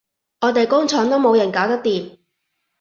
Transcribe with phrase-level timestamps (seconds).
[0.39, 2.17] 我哋工廠都冇人搞得掂